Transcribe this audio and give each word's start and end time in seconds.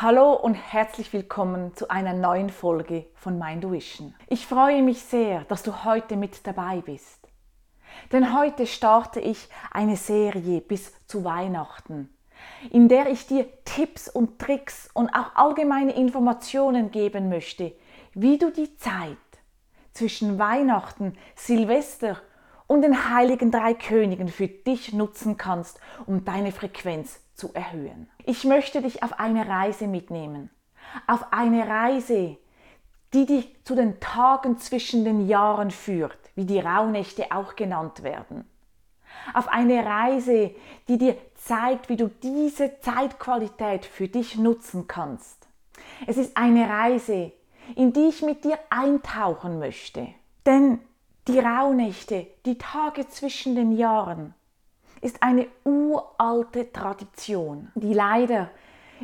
Hallo 0.00 0.32
und 0.32 0.54
herzlich 0.54 1.12
willkommen 1.12 1.74
zu 1.74 1.90
einer 1.90 2.12
neuen 2.12 2.50
Folge 2.50 3.06
von 3.16 3.36
Mind 3.36 3.68
Vision. 3.68 4.14
Ich 4.28 4.46
freue 4.46 4.80
mich 4.80 5.02
sehr, 5.02 5.42
dass 5.48 5.64
du 5.64 5.82
heute 5.82 6.14
mit 6.14 6.46
dabei 6.46 6.82
bist. 6.82 7.26
Denn 8.12 8.32
heute 8.38 8.68
starte 8.68 9.18
ich 9.18 9.48
eine 9.72 9.96
Serie 9.96 10.60
bis 10.60 10.92
zu 11.08 11.24
Weihnachten, 11.24 12.16
in 12.70 12.86
der 12.86 13.10
ich 13.10 13.26
dir 13.26 13.48
Tipps 13.64 14.08
und 14.08 14.38
Tricks 14.38 14.88
und 14.94 15.10
auch 15.10 15.34
allgemeine 15.34 15.96
Informationen 15.96 16.92
geben 16.92 17.28
möchte, 17.28 17.72
wie 18.14 18.38
du 18.38 18.52
die 18.52 18.76
Zeit 18.76 19.16
zwischen 19.94 20.38
Weihnachten, 20.38 21.18
Silvester 21.34 22.18
und 22.68 22.82
den 22.82 23.10
heiligen 23.12 23.50
drei 23.50 23.74
Königen 23.74 24.28
für 24.28 24.46
dich 24.46 24.92
nutzen 24.92 25.36
kannst, 25.36 25.80
um 26.06 26.24
deine 26.24 26.52
Frequenz 26.52 27.20
zu 27.34 27.52
erhöhen. 27.54 28.08
Ich 28.24 28.44
möchte 28.44 28.82
dich 28.82 29.02
auf 29.02 29.18
eine 29.18 29.48
Reise 29.48 29.88
mitnehmen. 29.88 30.50
Auf 31.06 31.32
eine 31.32 31.66
Reise, 31.66 32.36
die 33.14 33.26
dich 33.26 33.56
zu 33.64 33.74
den 33.74 33.98
Tagen 34.00 34.58
zwischen 34.58 35.04
den 35.04 35.26
Jahren 35.26 35.70
führt, 35.70 36.18
wie 36.34 36.44
die 36.44 36.60
Rauhnächte 36.60 37.32
auch 37.32 37.56
genannt 37.56 38.02
werden. 38.02 38.48
Auf 39.32 39.48
eine 39.48 39.84
Reise, 39.84 40.54
die 40.88 40.98
dir 40.98 41.16
zeigt, 41.34 41.88
wie 41.88 41.96
du 41.96 42.08
diese 42.08 42.78
Zeitqualität 42.80 43.86
für 43.86 44.08
dich 44.08 44.36
nutzen 44.36 44.86
kannst. 44.86 45.48
Es 46.06 46.18
ist 46.18 46.36
eine 46.36 46.68
Reise, 46.68 47.32
in 47.76 47.92
die 47.92 48.08
ich 48.08 48.22
mit 48.22 48.44
dir 48.44 48.58
eintauchen 48.68 49.58
möchte. 49.58 50.08
Denn 50.44 50.80
die 51.28 51.38
Rauhnächte, 51.38 52.26
die 52.46 52.56
Tage 52.56 53.06
zwischen 53.08 53.54
den 53.54 53.72
Jahren, 53.72 54.34
ist 55.02 55.22
eine 55.22 55.46
uralte 55.64 56.72
Tradition, 56.72 57.70
die 57.74 57.92
leider 57.92 58.50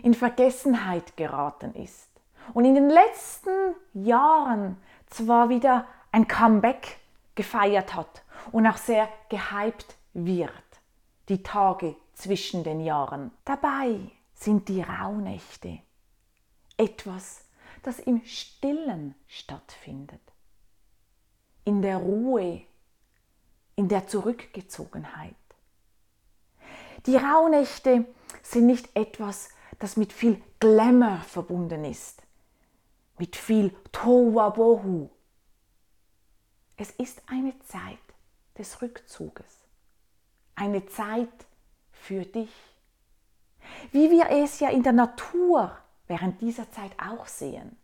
in 0.03 0.15
Vergessenheit 0.15 1.17
geraten 1.17 1.75
ist 1.75 2.09
und 2.55 2.65
in 2.65 2.75
den 2.75 2.89
letzten 2.89 3.51
Jahren 3.93 4.79
zwar 5.07 5.51
wieder 5.51 5.87
ein 6.13 6.27
Comeback 6.27 6.99
gefeiert 7.35 7.95
hat 7.95 8.23
und 8.53 8.67
auch 8.67 8.79
sehr 8.79 9.09
gehypt 9.29 9.97
wird, 10.15 10.51
die 11.29 11.43
Tage 11.43 11.95
zwischen 12.15 12.65
den 12.65 12.81
Jahren. 12.81 13.33
Dabei 13.45 14.01
sind 14.35 14.69
die 14.69 14.81
Rauhnächte 14.81 15.79
etwas, 16.77 17.45
das 17.83 17.99
im 17.99 18.25
Stillen 18.25 19.15
stattfindet 19.29 20.34
in 21.65 21.83
der 21.83 21.97
Ruhe, 21.97 22.63
in 23.77 23.89
der 23.89 24.07
Zurückgezogenheit. 24.07 25.35
Die 27.07 27.17
Rauhnächte 27.17 28.07
sind 28.43 28.67
nicht 28.67 28.89
etwas, 28.95 29.51
das 29.79 29.97
mit 29.97 30.13
viel 30.13 30.43
Glamour 30.61 31.19
verbunden 31.19 31.85
ist, 31.85 32.23
mit 33.19 33.37
viel 33.37 33.75
Tohuwabohu. 33.93 35.11
Es 36.77 36.91
ist 36.93 37.23
eine 37.27 37.59
Zeit 37.61 37.99
des 38.57 38.81
Rückzuges, 38.81 39.65
eine 40.55 40.87
Zeit 40.87 41.29
für 41.93 42.25
dich, 42.25 42.53
wie 43.93 44.11
wir 44.11 44.31
es 44.31 44.61
ja 44.61 44.71
in 44.71 44.83
der 44.83 44.93
Natur 44.93 45.77
während 46.07 46.41
dieser 46.41 46.71
Zeit 46.71 46.93
auch 46.99 47.27
sehen. 47.27 47.77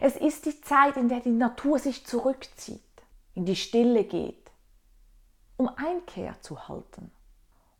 Es 0.00 0.16
ist 0.16 0.46
die 0.46 0.60
Zeit, 0.60 0.96
in 0.96 1.08
der 1.08 1.20
die 1.20 1.30
Natur 1.30 1.78
sich 1.78 2.06
zurückzieht, 2.06 2.80
in 3.34 3.44
die 3.44 3.56
Stille 3.56 4.04
geht, 4.04 4.50
um 5.56 5.68
Einkehr 5.76 6.40
zu 6.40 6.68
halten. 6.68 7.10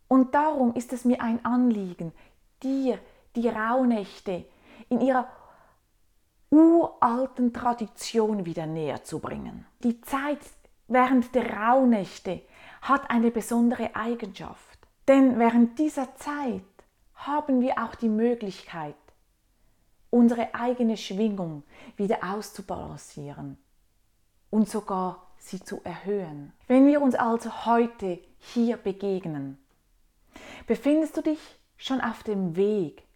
Und 0.07 0.35
darum 0.35 0.75
ist 0.75 0.93
es 0.93 1.05
mir 1.05 1.21
ein 1.21 1.43
Anliegen, 1.43 2.11
dir 2.61 2.99
die 3.35 3.49
Rauhnächte 3.49 4.45
in 4.89 5.01
ihrer 5.01 5.27
uralten 6.49 7.51
Tradition 7.51 8.45
wieder 8.45 8.67
näher 8.67 9.03
zu 9.03 9.19
bringen. 9.19 9.65
Die 9.83 10.01
Zeit 10.01 10.39
während 10.87 11.33
der 11.33 11.51
Rauhnächte 11.51 12.41
hat 12.81 13.09
eine 13.09 13.31
besondere 13.31 13.95
Eigenschaft. 13.95 14.79
Denn 15.07 15.39
während 15.39 15.79
dieser 15.79 16.15
Zeit 16.15 16.61
haben 17.15 17.61
wir 17.61 17.77
auch 17.79 17.95
die 17.95 18.09
Möglichkeit, 18.09 18.95
unsere 20.13 20.53
eigene 20.53 20.95
Schwingung 20.95 21.63
wieder 21.97 22.19
auszubalancieren 22.23 23.57
und 24.51 24.69
sogar 24.69 25.31
sie 25.37 25.59
zu 25.59 25.81
erhöhen. 25.83 26.53
Wenn 26.67 26.85
wir 26.85 27.01
uns 27.01 27.15
also 27.15 27.65
heute 27.65 28.19
hier 28.37 28.77
begegnen, 28.77 29.57
befindest 30.67 31.17
du 31.17 31.21
dich 31.21 31.39
schon 31.77 31.99
auf 31.99 32.21
dem 32.21 32.55
Weg, 32.55 33.07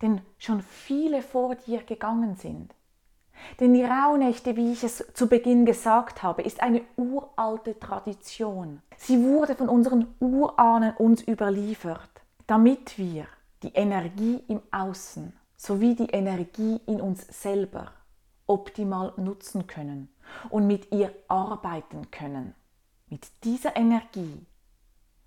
denn 0.00 0.22
schon 0.38 0.62
viele 0.62 1.20
vor 1.20 1.54
dir 1.54 1.82
gegangen 1.82 2.36
sind. 2.36 2.74
Denn 3.60 3.74
die 3.74 3.84
Rauhnächte, 3.84 4.56
wie 4.56 4.72
ich 4.72 4.82
es 4.82 5.04
zu 5.12 5.28
Beginn 5.28 5.66
gesagt 5.66 6.22
habe, 6.22 6.40
ist 6.40 6.62
eine 6.62 6.80
uralte 6.96 7.78
Tradition. 7.78 8.80
Sie 8.96 9.22
wurde 9.22 9.54
von 9.54 9.68
unseren 9.68 10.14
Urahnen 10.20 10.96
uns 10.96 11.22
überliefert, 11.28 12.10
damit 12.46 12.96
wir 12.96 13.26
die 13.62 13.74
Energie 13.74 14.42
im 14.48 14.62
Außen 14.70 15.34
sowie 15.56 15.94
die 15.94 16.10
Energie 16.10 16.80
in 16.86 17.00
uns 17.00 17.26
selber 17.42 17.92
optimal 18.46 19.12
nutzen 19.16 19.66
können 19.66 20.08
und 20.50 20.66
mit 20.66 20.92
ihr 20.92 21.12
arbeiten 21.28 22.10
können. 22.10 22.54
Mit 23.08 23.26
dieser 23.44 23.76
Energie, 23.76 24.46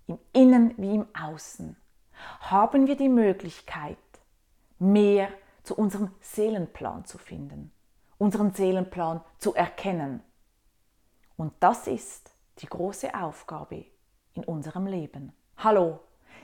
im 0.06 0.18
Innen 0.32 0.74
wie 0.76 0.94
im 0.94 1.06
Außen, 1.14 1.76
haben 2.40 2.86
wir 2.86 2.96
die 2.96 3.08
Möglichkeit, 3.08 3.96
mehr 4.78 5.28
zu 5.62 5.74
unserem 5.74 6.10
Seelenplan 6.20 7.04
zu 7.04 7.18
finden, 7.18 7.72
unseren 8.18 8.52
Seelenplan 8.52 9.22
zu 9.38 9.54
erkennen. 9.54 10.22
Und 11.36 11.52
das 11.60 11.86
ist 11.86 12.34
die 12.58 12.66
große 12.66 13.14
Aufgabe 13.14 13.86
in 14.34 14.44
unserem 14.44 14.86
Leben. 14.86 15.32
Hallo, 15.56 16.00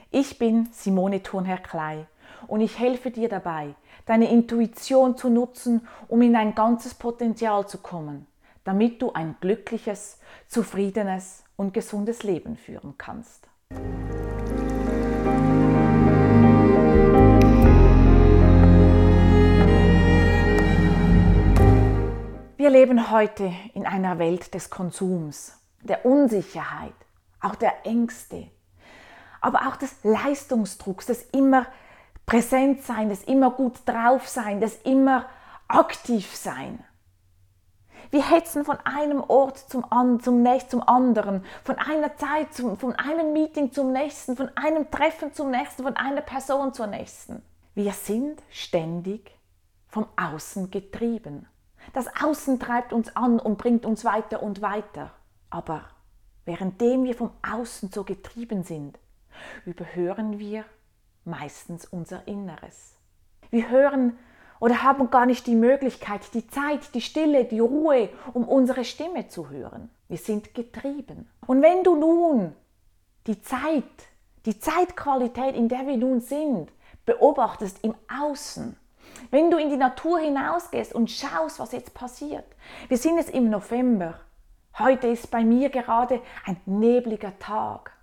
ich 0.09 0.37
bin 0.37 0.69
Simone 0.71 1.21
Thurnherr-Klei 1.21 2.07
und 2.47 2.61
ich 2.61 2.79
helfe 2.79 3.11
dir 3.11 3.29
dabei, 3.29 3.75
deine 4.05 4.31
Intuition 4.31 5.17
zu 5.17 5.29
nutzen, 5.29 5.87
um 6.07 6.21
in 6.21 6.33
dein 6.33 6.55
ganzes 6.55 6.93
Potenzial 6.93 7.67
zu 7.67 7.79
kommen, 7.79 8.27
damit 8.63 9.01
du 9.01 9.13
ein 9.13 9.35
glückliches, 9.41 10.19
zufriedenes 10.47 11.43
und 11.55 11.73
gesundes 11.73 12.23
Leben 12.23 12.55
führen 12.55 12.95
kannst. 12.97 13.47
Wir 22.57 22.69
leben 22.69 23.11
heute 23.11 23.53
in 23.73 23.85
einer 23.85 24.19
Welt 24.19 24.53
des 24.53 24.69
Konsums, 24.69 25.57
der 25.83 26.05
Unsicherheit, 26.05 26.93
auch 27.39 27.55
der 27.55 27.85
Ängste, 27.85 28.47
aber 29.41 29.67
auch 29.67 29.77
des 29.77 30.03
Leistungsdrucks, 30.03 31.05
des 31.05 31.23
immer 31.31 31.67
präsent 32.27 32.83
sein, 32.83 33.09
das 33.09 33.23
immer 33.23 33.49
gut 33.49 33.79
drauf 33.85 34.27
sein, 34.27 34.61
das 34.61 34.75
immer 34.83 35.25
aktiv 35.67 36.35
sein. 36.35 36.83
Wir 38.11 38.29
hetzen 38.29 38.63
von 38.63 38.77
einem 38.83 39.21
Ort 39.21 39.57
zum, 39.57 39.85
zum, 40.21 40.43
nächsten, 40.43 40.69
zum 40.69 40.87
anderen, 40.87 41.43
von 41.63 41.77
einer 41.77 42.15
Zeit, 42.15 42.53
zum, 42.53 42.77
von 42.77 42.95
einem 42.95 43.33
Meeting 43.33 43.71
zum 43.71 43.91
nächsten, 43.91 44.37
von 44.37 44.49
einem 44.55 44.91
Treffen 44.91 45.33
zum 45.33 45.51
nächsten, 45.51 45.83
von 45.83 45.97
einer 45.97 46.21
Person 46.21 46.73
zur 46.73 46.87
nächsten. 46.87 47.41
Wir 47.73 47.91
sind 47.91 48.41
ständig 48.49 49.37
vom 49.87 50.07
Außen 50.15 50.69
getrieben. 50.69 51.47
Das 51.93 52.07
Außen 52.21 52.59
treibt 52.59 52.93
uns 52.93 53.15
an 53.15 53.39
und 53.39 53.57
bringt 53.57 53.85
uns 53.85 54.03
weiter 54.05 54.43
und 54.43 54.61
weiter. 54.61 55.11
Aber 55.49 55.83
währenddem 56.45 57.03
wir 57.03 57.15
vom 57.15 57.31
Außen 57.41 57.89
so 57.91 58.03
getrieben 58.03 58.63
sind, 58.63 58.99
überhören 59.65 60.39
wir 60.39 60.65
meistens 61.27 61.85
unser 61.85 62.27
Inneres. 62.27 62.95
Wir 63.51 63.69
hören 63.69 64.17
oder 64.59 64.83
haben 64.83 65.09
gar 65.11 65.25
nicht 65.25 65.45
die 65.45 65.55
Möglichkeit, 65.55 66.33
die 66.33 66.47
Zeit, 66.47 66.93
die 66.95 67.01
Stille, 67.01 67.45
die 67.45 67.59
Ruhe, 67.59 68.09
um 68.33 68.47
unsere 68.47 68.83
Stimme 68.83 69.27
zu 69.27 69.49
hören. 69.49 69.89
Wir 70.07 70.17
sind 70.17 70.55
getrieben. 70.55 71.29
Und 71.45 71.61
wenn 71.61 71.83
du 71.83 71.95
nun 71.95 72.55
die 73.27 73.41
Zeit, 73.41 73.83
die 74.45 74.59
Zeitqualität, 74.59 75.55
in 75.55 75.69
der 75.69 75.85
wir 75.85 75.97
nun 75.97 76.21
sind, 76.21 76.71
beobachtest 77.05 77.83
im 77.83 77.93
Außen, 78.09 78.75
wenn 79.31 79.51
du 79.51 79.57
in 79.57 79.69
die 79.69 79.77
Natur 79.77 80.19
hinausgehst 80.19 80.93
und 80.93 81.11
schaust, 81.11 81.59
was 81.59 81.71
jetzt 81.71 81.93
passiert. 81.93 82.45
Wir 82.87 82.97
sind 82.97 83.17
jetzt 83.17 83.31
im 83.31 83.49
November. 83.49 84.19
Heute 84.77 85.07
ist 85.07 85.31
bei 85.31 85.43
mir 85.43 85.69
gerade 85.69 86.21
ein 86.45 86.59
nebliger 86.65 87.37
Tag. 87.39 87.93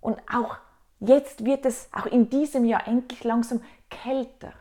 Und 0.00 0.18
auch 0.32 0.56
Jetzt 1.04 1.44
wird 1.44 1.66
es 1.66 1.88
auch 1.92 2.06
in 2.06 2.30
diesem 2.30 2.64
Jahr 2.64 2.86
endlich 2.86 3.24
langsam 3.24 3.60
kälter. 3.90 4.52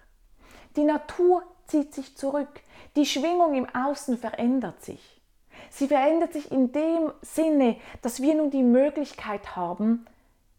Die 0.75 0.83
Natur 0.83 1.43
zieht 1.67 1.93
sich 1.93 2.17
zurück. 2.17 2.61
Die 2.95 3.05
Schwingung 3.05 3.53
im 3.53 3.67
Außen 3.75 4.17
verändert 4.17 4.83
sich. 4.83 5.21
Sie 5.69 5.87
verändert 5.87 6.33
sich 6.33 6.51
in 6.51 6.71
dem 6.71 7.11
Sinne, 7.21 7.77
dass 8.01 8.23
wir 8.23 8.33
nun 8.33 8.49
die 8.49 8.63
Möglichkeit 8.63 9.55
haben, 9.55 10.07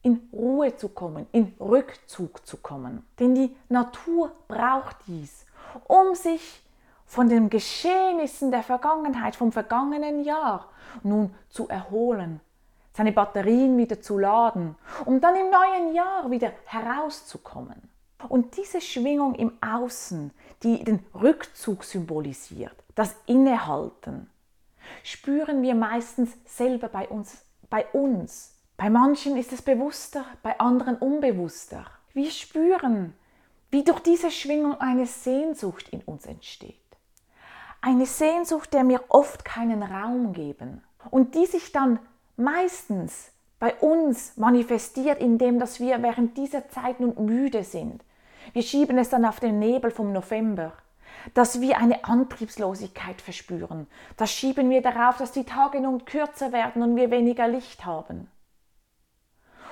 in 0.02 0.28
Ruhe 0.32 0.76
zu 0.76 0.88
kommen, 0.88 1.26
in 1.32 1.52
Rückzug 1.58 2.46
zu 2.46 2.58
kommen. 2.58 3.04
Denn 3.18 3.34
die 3.34 3.56
Natur 3.68 4.30
braucht 4.46 4.96
dies, 5.08 5.46
um 5.88 6.14
sich 6.14 6.62
von 7.06 7.28
den 7.28 7.50
Geschehnissen 7.50 8.52
der 8.52 8.62
Vergangenheit, 8.62 9.34
vom 9.34 9.50
vergangenen 9.50 10.22
Jahr 10.22 10.70
nun 11.02 11.34
zu 11.48 11.68
erholen, 11.68 12.40
seine 12.92 13.12
Batterien 13.12 13.76
wieder 13.76 14.00
zu 14.00 14.18
laden, 14.18 14.76
um 15.04 15.20
dann 15.20 15.36
im 15.36 15.50
neuen 15.50 15.94
Jahr 15.94 16.30
wieder 16.30 16.52
herauszukommen. 16.66 17.90
Und 18.28 18.56
diese 18.56 18.80
Schwingung 18.80 19.34
im 19.34 19.52
Außen, 19.60 20.32
die 20.62 20.84
den 20.84 21.04
Rückzug 21.14 21.84
symbolisiert, 21.84 22.76
das 22.94 23.16
Innehalten, 23.26 24.30
spüren 25.02 25.62
wir 25.62 25.74
meistens 25.74 26.30
selber 26.44 26.88
bei 26.88 27.08
uns, 27.08 27.44
bei 27.68 27.86
uns. 27.92 28.54
Bei 28.76 28.90
manchen 28.90 29.36
ist 29.36 29.52
es 29.52 29.62
bewusster, 29.62 30.24
bei 30.42 30.58
anderen 30.60 30.96
unbewusster. 30.96 31.86
Wir 32.12 32.30
spüren, 32.30 33.14
wie 33.70 33.84
durch 33.84 34.00
diese 34.00 34.30
Schwingung 34.30 34.80
eine 34.80 35.06
Sehnsucht 35.06 35.88
in 35.88 36.02
uns 36.02 36.26
entsteht. 36.26 36.76
Eine 37.80 38.06
Sehnsucht, 38.06 38.72
der 38.74 38.84
mir 38.84 39.02
oft 39.08 39.44
keinen 39.44 39.82
Raum 39.82 40.32
geben 40.32 40.84
und 41.10 41.34
die 41.34 41.46
sich 41.46 41.72
dann 41.72 41.98
meistens 42.42 43.30
bei 43.58 43.74
uns 43.76 44.36
manifestiert, 44.36 45.20
indem 45.20 45.58
dass 45.58 45.78
wir 45.80 46.02
während 46.02 46.36
dieser 46.36 46.68
Zeit 46.68 47.00
nun 47.00 47.14
müde 47.24 47.64
sind. 47.64 48.02
Wir 48.52 48.62
schieben 48.62 48.98
es 48.98 49.08
dann 49.08 49.24
auf 49.24 49.38
den 49.38 49.58
Nebel 49.58 49.90
vom 49.90 50.12
November, 50.12 50.72
dass 51.34 51.60
wir 51.60 51.78
eine 51.78 52.04
Antriebslosigkeit 52.04 53.20
verspüren. 53.20 53.86
Das 54.16 54.32
schieben 54.32 54.68
wir 54.70 54.82
darauf, 54.82 55.16
dass 55.18 55.32
die 55.32 55.44
Tage 55.44 55.80
nun 55.80 56.04
kürzer 56.04 56.52
werden 56.52 56.82
und 56.82 56.96
wir 56.96 57.10
weniger 57.10 57.46
Licht 57.46 57.84
haben. 57.84 58.28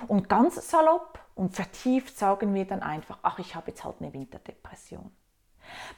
Und 0.06 0.28
ganz 0.28 0.70
salopp 0.70 1.18
und 1.34 1.54
vertieft 1.54 2.16
sagen 2.16 2.54
wir 2.54 2.64
dann 2.64 2.82
einfach, 2.82 3.18
ach, 3.22 3.38
ich 3.38 3.54
habe 3.54 3.70
jetzt 3.70 3.84
halt 3.84 3.96
eine 4.00 4.12
Winterdepression. 4.12 5.10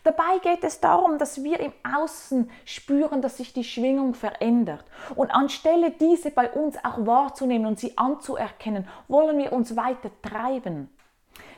Dabei 0.05 0.39
geht 0.43 0.65
es 0.65 0.81
darum, 0.81 1.19
dass 1.19 1.45
wir 1.45 1.61
im 1.61 1.73
Außen 1.97 2.51
spüren, 2.65 3.23
dass 3.23 3.37
sich 3.37 3.53
die 3.53 3.65
Schwingung 3.65 4.15
verändert. 4.15 4.85
Und 5.15 5.31
anstelle 5.31 5.93
diese 5.93 6.31
bei 6.31 6.51
uns 6.51 6.77
auch 6.85 7.07
wahrzunehmen 7.07 7.67
und 7.67 7.79
sie 7.79 7.97
anzuerkennen, 7.97 8.89
wollen 9.09 9.39
wir 9.39 9.53
uns 9.53 9.77
weiter 9.77 10.11
treiben. 10.23 10.89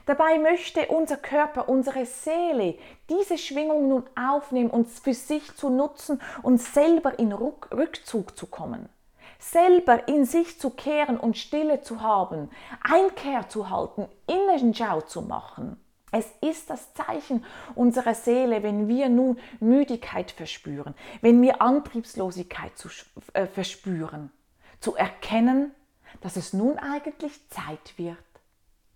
Dabei 0.07 0.39
möchte 0.39 0.87
unser 0.89 1.17
Körper, 1.17 1.69
unsere 1.69 2.05
Seele 2.05 2.77
diese 3.09 3.39
Schwingung 3.39 3.89
nun 3.89 4.05
aufnehmen, 4.15 4.71
uns 4.71 4.99
für 4.99 5.15
sich 5.15 5.57
zu 5.57 5.71
nutzen 5.71 6.21
und 6.43 6.61
selber 6.61 7.19
in 7.19 7.33
Rückzug 7.33 8.37
zu 8.37 8.47
kommen. 8.47 8.91
Selber 9.39 10.07
in 10.09 10.27
sich 10.27 10.61
zu 10.61 10.71
kehren 10.71 11.19
und 11.19 11.39
Stille 11.39 11.81
zu 11.81 12.03
haben, 12.03 12.51
Einkehr 12.83 13.49
zu 13.49 13.71
halten, 13.71 14.07
Innenschau 14.27 15.01
zu 15.01 15.23
machen. 15.23 15.84
Es 16.17 16.33
ist 16.41 16.71
das 16.71 16.95
Zeichen 16.95 17.45
unserer 17.75 18.15
Seele, 18.15 18.63
wenn 18.63 18.87
wir 18.87 19.09
nun 19.09 19.37
Müdigkeit 19.59 20.31
verspüren, 20.31 20.95
wenn 21.23 21.43
wir 21.43 21.61
Antriebslosigkeit 21.61 22.79
zu, 22.79 22.89
äh, 23.33 23.49
verspüren, 23.49 24.31
zu 24.79 24.95
erkennen, 24.95 25.75
dass 26.21 26.37
es 26.37 26.53
nun 26.53 26.79
eigentlich 26.79 27.49
Zeit 27.49 27.99
wird, 27.99 28.17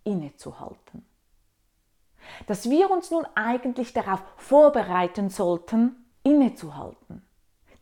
innezuhalten. 0.04 1.04
Dass 2.46 2.70
wir 2.70 2.88
uns 2.88 3.10
nun 3.10 3.26
eigentlich 3.34 3.92
darauf 3.92 4.22
vorbereiten 4.36 5.28
sollten, 5.28 5.96
innezuhalten. 6.22 7.27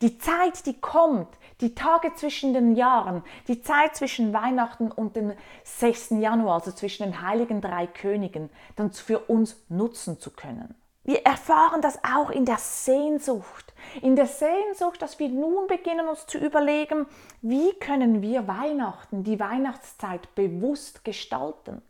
Die 0.02 0.18
Zeit, 0.18 0.66
die 0.66 0.78
kommt, 0.78 1.28
die 1.62 1.74
Tage 1.74 2.12
zwischen 2.14 2.52
den 2.52 2.76
Jahren, 2.76 3.22
die 3.48 3.62
Zeit 3.62 3.96
zwischen 3.96 4.34
Weihnachten 4.34 4.90
und 4.90 5.16
dem 5.16 5.32
6. 5.64 6.10
Januar, 6.10 6.56
also 6.56 6.70
zwischen 6.72 7.04
den 7.04 7.22
heiligen 7.22 7.62
drei 7.62 7.86
Königen, 7.86 8.50
dann 8.76 8.92
für 8.92 9.20
uns 9.20 9.56
nutzen 9.70 10.20
zu 10.20 10.30
können. 10.30 10.74
Wir 11.06 11.24
erfahren 11.24 11.80
das 11.80 12.00
auch 12.02 12.30
in 12.30 12.44
der 12.44 12.58
Sehnsucht. 12.58 13.72
In 14.02 14.16
der 14.16 14.26
Sehnsucht, 14.26 15.00
dass 15.00 15.20
wir 15.20 15.28
nun 15.28 15.68
beginnen 15.68 16.08
uns 16.08 16.26
zu 16.26 16.36
überlegen, 16.36 17.06
wie 17.42 17.72
können 17.74 18.22
wir 18.22 18.48
Weihnachten, 18.48 19.22
die 19.22 19.38
Weihnachtszeit 19.38 20.34
bewusst 20.34 21.04
gestalten. 21.04 21.80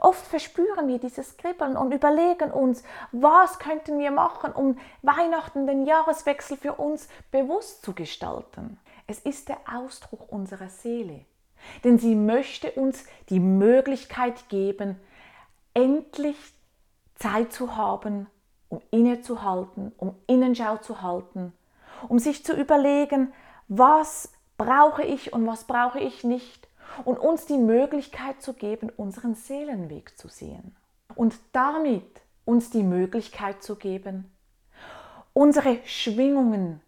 Oft 0.00 0.26
verspüren 0.26 0.88
wir 0.88 0.98
dieses 0.98 1.36
Kribbeln 1.36 1.76
und 1.76 1.92
überlegen 1.92 2.50
uns, 2.50 2.82
was 3.12 3.58
könnten 3.58 3.98
wir 3.98 4.10
machen, 4.10 4.52
um 4.52 4.78
Weihnachten, 5.02 5.66
den 5.66 5.86
Jahreswechsel 5.86 6.56
für 6.56 6.74
uns 6.74 7.08
bewusst 7.30 7.84
zu 7.84 7.92
gestalten. 7.92 8.78
Es 9.06 9.20
ist 9.20 9.48
der 9.48 9.58
Ausdruck 9.72 10.30
unserer 10.32 10.68
Seele, 10.68 11.24
denn 11.84 11.98
sie 11.98 12.14
möchte 12.14 12.72
uns 12.72 13.04
die 13.28 13.40
Möglichkeit 13.40 14.48
geben, 14.48 15.00
endlich 15.74 16.36
Zeit 17.14 17.52
zu 17.52 17.76
haben, 17.76 18.26
um 18.68 18.82
innezuhalten, 18.90 19.92
um 19.96 20.16
Innenschau 20.26 20.78
zu 20.78 21.02
halten, 21.02 21.52
um 22.08 22.18
sich 22.18 22.44
zu 22.44 22.54
überlegen, 22.54 23.32
was 23.68 24.32
brauche 24.58 25.02
ich 25.02 25.32
und 25.32 25.46
was 25.46 25.64
brauche 25.64 26.00
ich 26.00 26.24
nicht 26.24 26.68
und 27.04 27.18
uns 27.18 27.46
die 27.46 27.58
Möglichkeit 27.58 28.42
zu 28.42 28.54
geben, 28.54 28.90
unseren 28.96 29.34
Seelenweg 29.34 30.16
zu 30.18 30.28
sehen. 30.28 30.76
Und 31.14 31.38
damit 31.52 32.22
uns 32.44 32.70
die 32.70 32.82
Möglichkeit 32.82 33.62
zu 33.62 33.76
geben, 33.76 34.30
unsere 35.32 35.78
Schwingungen, 35.84 36.80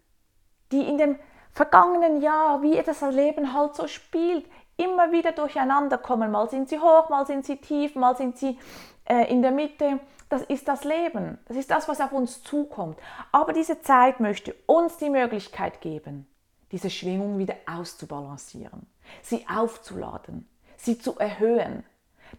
die 0.71 0.81
in 0.81 0.97
dem 0.97 1.19
vergangenen 1.51 2.21
Jahr, 2.21 2.61
wie 2.61 2.81
das 2.81 3.01
Leben 3.01 3.53
halt 3.53 3.75
so 3.75 3.87
spielt, 3.87 4.45
immer 4.77 5.11
wieder 5.11 5.33
durcheinander 5.33 5.97
kommen. 5.97 6.31
Mal 6.31 6.49
sind 6.49 6.69
sie 6.69 6.79
hoch, 6.79 7.09
mal 7.09 7.25
sind 7.25 7.45
sie 7.45 7.57
tief, 7.57 7.95
mal 7.95 8.15
sind 8.15 8.37
sie 8.37 8.57
äh, 9.05 9.29
in 9.31 9.41
der 9.41 9.51
Mitte. 9.51 9.99
Das 10.29 10.43
ist 10.43 10.67
das 10.67 10.83
Leben. 10.83 11.37
Das 11.47 11.57
ist 11.57 11.69
das, 11.69 11.87
was 11.87 11.99
auf 11.99 12.11
uns 12.11 12.43
zukommt. 12.43 12.97
Aber 13.31 13.51
diese 13.51 13.81
Zeit 13.81 14.19
möchte 14.19 14.55
uns 14.67 14.97
die 14.97 15.09
Möglichkeit 15.09 15.81
geben, 15.81 16.27
diese 16.71 16.89
Schwingung 16.89 17.37
wieder 17.37 17.55
auszubalancieren, 17.65 18.85
sie 19.21 19.45
aufzuladen, 19.47 20.47
sie 20.77 20.99
zu 20.99 21.17
erhöhen, 21.17 21.83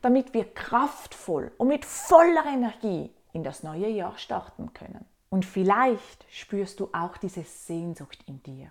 damit 0.03 0.35
wir 0.35 0.53
kraftvoll 0.55 1.53
und 1.59 1.69
mit 1.69 1.85
voller 1.85 2.45
Energie 2.47 3.11
in 3.33 3.43
das 3.43 3.63
neue 3.63 3.89
Jahr 3.89 4.17
starten 4.19 4.73
können. 4.73 5.05
Und 5.29 5.45
vielleicht 5.45 6.27
spürst 6.31 6.81
du 6.81 6.91
auch 6.93 7.17
diese 7.17 7.45
Sehnsucht 7.45 8.23
in 8.27 8.43
dir, 8.43 8.71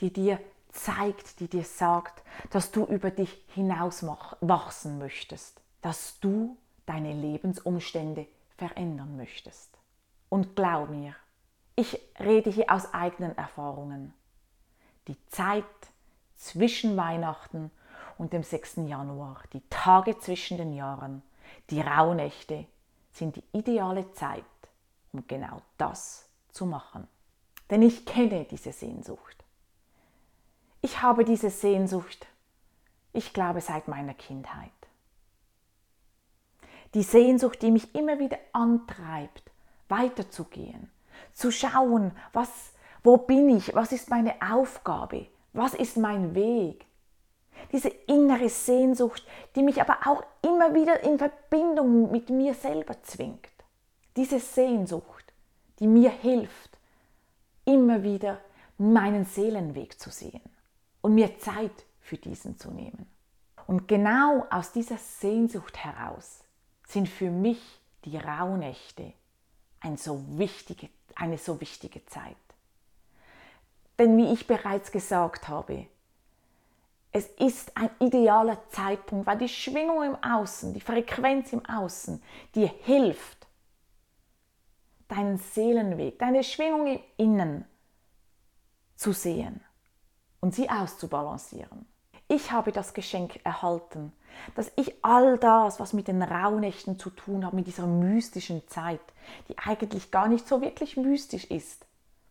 die 0.00 0.12
dir 0.12 0.38
zeigt, 0.70 1.40
die 1.40 1.48
dir 1.48 1.64
sagt, 1.64 2.22
dass 2.50 2.70
du 2.70 2.84
über 2.84 3.10
dich 3.10 3.44
hinaus 3.54 4.04
wachsen 4.40 4.98
möchtest, 4.98 5.60
dass 5.80 6.20
du 6.20 6.56
deine 6.84 7.14
Lebensumstände 7.14 8.26
verändern 8.56 9.16
möchtest. 9.16 9.76
Und 10.28 10.56
glaub 10.56 10.90
mir, 10.90 11.14
ich 11.74 12.00
rede 12.18 12.50
hier 12.50 12.70
aus 12.70 12.92
eigenen 12.92 13.36
Erfahrungen. 13.36 14.12
Die 15.08 15.16
Zeit 15.28 15.64
zwischen 16.34 16.96
Weihnachten 16.96 17.70
und 18.18 18.32
dem 18.32 18.42
6. 18.42 18.76
Januar, 18.86 19.42
die 19.52 19.62
Tage 19.70 20.18
zwischen 20.18 20.58
den 20.58 20.72
Jahren, 20.72 21.22
die 21.70 21.80
Rauhnächte 21.80 22.66
sind 23.12 23.36
die 23.36 23.44
ideale 23.52 24.12
Zeit, 24.12 24.44
um 25.12 25.26
genau 25.26 25.62
das 25.78 26.28
zu 26.50 26.66
machen. 26.66 27.08
Denn 27.70 27.82
ich 27.82 28.04
kenne 28.04 28.44
diese 28.44 28.72
Sehnsucht. 28.72 29.44
Ich 30.82 31.02
habe 31.02 31.24
diese 31.24 31.50
Sehnsucht, 31.50 32.26
ich 33.12 33.32
glaube, 33.32 33.60
seit 33.60 33.88
meiner 33.88 34.14
Kindheit. 34.14 34.70
Die 36.94 37.02
Sehnsucht, 37.02 37.62
die 37.62 37.70
mich 37.70 37.94
immer 37.94 38.18
wieder 38.18 38.38
antreibt, 38.52 39.50
weiterzugehen, 39.88 40.90
zu 41.32 41.50
schauen, 41.50 42.12
was 42.32 42.72
wo 43.06 43.18
bin 43.18 43.56
ich? 43.56 43.72
Was 43.72 43.92
ist 43.92 44.10
meine 44.10 44.34
Aufgabe? 44.42 45.28
Was 45.52 45.74
ist 45.74 45.96
mein 45.96 46.34
Weg? 46.34 46.84
Diese 47.72 47.88
innere 47.88 48.48
Sehnsucht, 48.48 49.24
die 49.54 49.62
mich 49.62 49.80
aber 49.80 49.98
auch 50.06 50.24
immer 50.42 50.74
wieder 50.74 51.04
in 51.04 51.16
Verbindung 51.16 52.10
mit 52.10 52.30
mir 52.30 52.52
selber 52.54 53.00
zwingt. 53.02 53.48
Diese 54.16 54.40
Sehnsucht, 54.40 55.32
die 55.78 55.86
mir 55.86 56.10
hilft, 56.10 56.78
immer 57.64 58.02
wieder 58.02 58.40
meinen 58.76 59.24
Seelenweg 59.24 60.00
zu 60.00 60.10
sehen 60.10 60.42
und 61.00 61.14
mir 61.14 61.38
Zeit 61.38 61.84
für 62.00 62.16
diesen 62.16 62.58
zu 62.58 62.72
nehmen. 62.72 63.06
Und 63.68 63.86
genau 63.86 64.46
aus 64.50 64.72
dieser 64.72 64.98
Sehnsucht 64.98 65.76
heraus 65.76 66.42
sind 66.86 67.08
für 67.08 67.30
mich 67.30 67.80
die 68.04 68.16
Rauhnächte 68.16 69.12
eine 69.78 69.96
so 69.96 70.20
wichtige, 70.38 70.88
eine 71.14 71.38
so 71.38 71.60
wichtige 71.60 72.04
Zeit. 72.06 72.36
Denn 73.98 74.16
wie 74.16 74.32
ich 74.32 74.46
bereits 74.46 74.92
gesagt 74.92 75.48
habe, 75.48 75.86
es 77.12 77.26
ist 77.38 77.74
ein 77.76 77.88
idealer 77.98 78.68
Zeitpunkt, 78.68 79.26
weil 79.26 79.38
die 79.38 79.48
Schwingung 79.48 80.02
im 80.02 80.22
Außen, 80.22 80.74
die 80.74 80.82
Frequenz 80.82 81.52
im 81.52 81.64
Außen 81.64 82.22
dir 82.54 82.70
hilft, 82.82 83.46
deinen 85.08 85.38
Seelenweg, 85.38 86.18
deine 86.18 86.44
Schwingung 86.44 86.86
im 86.86 87.00
Innen 87.16 87.64
zu 88.96 89.12
sehen 89.12 89.60
und 90.40 90.54
sie 90.54 90.68
auszubalancieren. 90.68 91.86
Ich 92.28 92.50
habe 92.50 92.72
das 92.72 92.92
Geschenk 92.92 93.40
erhalten, 93.44 94.12
dass 94.54 94.70
ich 94.76 95.02
all 95.02 95.38
das, 95.38 95.80
was 95.80 95.92
mit 95.92 96.08
den 96.08 96.22
Rauhnächten 96.22 96.98
zu 96.98 97.08
tun 97.08 97.46
hat, 97.46 97.54
mit 97.54 97.66
dieser 97.66 97.86
mystischen 97.86 98.66
Zeit, 98.68 99.00
die 99.48 99.56
eigentlich 99.56 100.10
gar 100.10 100.28
nicht 100.28 100.46
so 100.46 100.60
wirklich 100.60 100.96
mystisch 100.96 101.44
ist, 101.44 101.85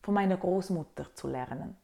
von 0.05 0.13
meiner 0.13 0.37
Großmutter 0.37 1.07
zu 1.15 1.27
lernen. 1.27 1.75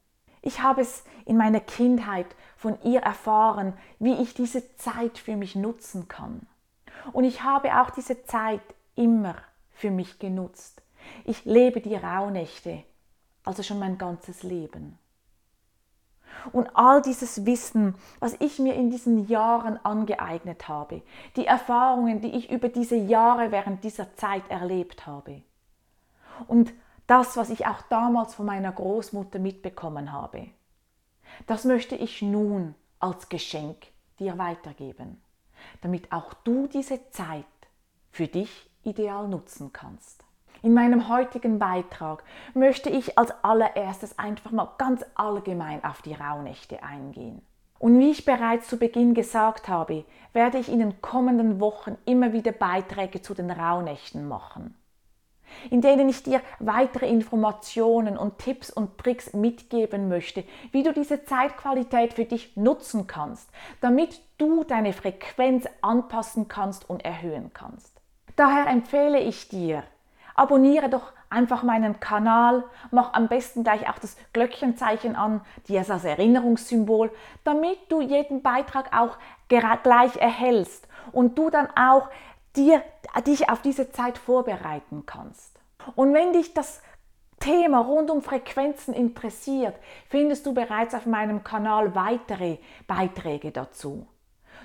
Ich 0.42 0.62
habe 0.62 0.80
es 0.80 1.02
in 1.26 1.36
meiner 1.36 1.58
Kindheit 1.58 2.26
von 2.56 2.80
ihr 2.82 3.00
erfahren, 3.00 3.72
wie 3.98 4.14
ich 4.14 4.32
diese 4.32 4.76
Zeit 4.76 5.18
für 5.18 5.34
mich 5.34 5.56
nutzen 5.56 6.06
kann. 6.06 6.46
Und 7.12 7.24
ich 7.24 7.42
habe 7.42 7.80
auch 7.80 7.90
diese 7.90 8.22
Zeit 8.22 8.62
immer 8.94 9.34
für 9.72 9.90
mich 9.90 10.20
genutzt. 10.20 10.82
Ich 11.24 11.44
lebe 11.44 11.80
die 11.80 11.96
Rauhnächte, 11.96 12.84
also 13.44 13.64
schon 13.64 13.80
mein 13.80 13.98
ganzes 13.98 14.44
Leben. 14.44 15.00
Und 16.52 16.76
all 16.76 17.02
dieses 17.02 17.44
Wissen, 17.44 17.96
was 18.20 18.36
ich 18.38 18.60
mir 18.60 18.74
in 18.74 18.90
diesen 18.90 19.26
Jahren 19.26 19.84
angeeignet 19.84 20.68
habe, 20.68 21.02
die 21.34 21.46
Erfahrungen, 21.46 22.20
die 22.20 22.36
ich 22.36 22.52
über 22.52 22.68
diese 22.68 22.96
Jahre 22.96 23.50
während 23.50 23.82
dieser 23.82 24.14
Zeit 24.14 24.48
erlebt 24.48 25.08
habe. 25.08 25.42
Und 26.46 26.72
das, 27.12 27.36
was 27.36 27.50
ich 27.50 27.66
auch 27.66 27.82
damals 27.90 28.34
von 28.34 28.46
meiner 28.46 28.72
Großmutter 28.72 29.38
mitbekommen 29.38 30.12
habe, 30.12 30.46
das 31.46 31.66
möchte 31.66 31.94
ich 31.94 32.22
nun 32.22 32.74
als 33.00 33.28
Geschenk 33.28 33.88
dir 34.18 34.38
weitergeben, 34.38 35.20
damit 35.82 36.10
auch 36.10 36.32
du 36.32 36.68
diese 36.68 37.10
Zeit 37.10 37.44
für 38.12 38.28
dich 38.28 38.70
ideal 38.82 39.28
nutzen 39.28 39.74
kannst. 39.74 40.24
In 40.62 40.72
meinem 40.72 41.10
heutigen 41.10 41.58
Beitrag 41.58 42.24
möchte 42.54 42.88
ich 42.88 43.18
als 43.18 43.30
allererstes 43.44 44.18
einfach 44.18 44.50
mal 44.50 44.72
ganz 44.78 45.04
allgemein 45.14 45.84
auf 45.84 46.00
die 46.00 46.14
Rauhnächte 46.14 46.82
eingehen. 46.82 47.42
Und 47.78 47.98
wie 47.98 48.10
ich 48.10 48.24
bereits 48.24 48.68
zu 48.68 48.78
Beginn 48.78 49.12
gesagt 49.12 49.68
habe, 49.68 50.06
werde 50.32 50.56
ich 50.56 50.70
in 50.70 50.78
den 50.78 51.02
kommenden 51.02 51.60
Wochen 51.60 51.98
immer 52.06 52.32
wieder 52.32 52.52
Beiträge 52.52 53.20
zu 53.20 53.34
den 53.34 53.50
Rauhnächten 53.50 54.26
machen 54.26 54.74
in 55.70 55.80
denen 55.80 56.08
ich 56.08 56.22
dir 56.22 56.40
weitere 56.58 57.08
Informationen 57.08 58.16
und 58.16 58.38
Tipps 58.38 58.70
und 58.70 58.98
Tricks 58.98 59.32
mitgeben 59.32 60.08
möchte, 60.08 60.44
wie 60.70 60.82
du 60.82 60.92
diese 60.92 61.24
Zeitqualität 61.24 62.14
für 62.14 62.24
dich 62.24 62.56
nutzen 62.56 63.06
kannst, 63.06 63.48
damit 63.80 64.20
du 64.38 64.64
deine 64.64 64.92
Frequenz 64.92 65.66
anpassen 65.80 66.48
kannst 66.48 66.88
und 66.88 67.04
erhöhen 67.04 67.50
kannst. 67.54 68.00
Daher 68.36 68.66
empfehle 68.66 69.20
ich 69.20 69.48
dir, 69.48 69.82
abonniere 70.34 70.88
doch 70.88 71.12
einfach 71.32 71.62
meinen 71.62 71.98
Kanal, 71.98 72.64
mach 72.90 73.14
am 73.14 73.28
besten 73.28 73.64
gleich 73.64 73.88
auch 73.88 73.98
das 73.98 74.16
Glöckchenzeichen 74.32 75.16
an, 75.16 75.40
dir 75.68 75.80
als 75.80 76.04
Erinnerungssymbol, 76.04 77.10
damit 77.44 77.78
du 77.88 78.00
jeden 78.00 78.42
Beitrag 78.42 78.96
auch 78.96 79.16
gleich 79.48 80.16
erhältst 80.16 80.88
und 81.12 81.38
du 81.38 81.50
dann 81.50 81.68
auch 81.76 82.08
dir, 82.56 82.82
dich 83.26 83.48
auf 83.48 83.62
diese 83.62 83.90
Zeit 83.90 84.18
vorbereiten 84.18 85.04
kannst. 85.06 85.58
Und 85.96 86.14
wenn 86.14 86.32
dich 86.32 86.54
das 86.54 86.82
Thema 87.40 87.80
rund 87.80 88.10
um 88.10 88.22
Frequenzen 88.22 88.94
interessiert, 88.94 89.74
findest 90.08 90.46
du 90.46 90.54
bereits 90.54 90.94
auf 90.94 91.06
meinem 91.06 91.42
Kanal 91.42 91.94
weitere 91.94 92.58
Beiträge 92.86 93.50
dazu. 93.50 94.06